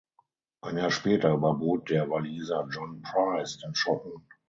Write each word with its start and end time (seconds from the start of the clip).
Ein 0.63 0.77
Jahr 0.79 0.89
später 0.89 1.31
überbot 1.31 1.91
der 1.91 2.09
Waliser 2.09 2.65
John 2.71 3.03
Price 3.03 3.59
den 3.59 3.75
Schotten. 3.75 4.27